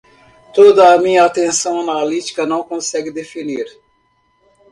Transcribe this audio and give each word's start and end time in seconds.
toda 0.51 0.95
a 0.95 0.97
minha 0.97 1.23
atenção 1.25 1.79
analítica 1.79 2.43
não 2.43 2.63
consegue 2.63 3.11
definir. 3.11 3.67